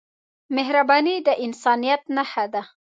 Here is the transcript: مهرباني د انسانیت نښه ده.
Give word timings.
مهرباني 0.55 1.15
د 1.27 1.29
انسانیت 1.45 2.01
نښه 2.15 2.45
ده. 2.53 2.61